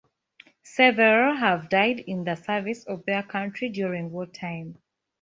Several 0.63 1.35
have 1.35 1.69
died 1.69 1.99
in 1.99 2.23
the 2.23 2.33
service 2.33 2.85
of 2.85 3.05
their 3.05 3.21
country 3.21 3.69
during 3.69 4.09
wartime. 4.09 4.79